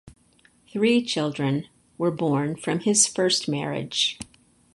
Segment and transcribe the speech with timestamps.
[0.67, 1.67] Three children
[1.99, 4.17] were born from his first marriage.